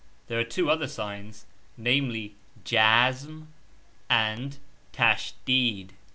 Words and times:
There 0.29 0.39
are 0.39 0.43
two 0.43 0.67
other 0.71 0.87
signs, 0.87 1.45
namely 1.77 2.33
()djazm, 2.65 3.45
and 4.09 4.57
()tashdeed. 4.93 5.91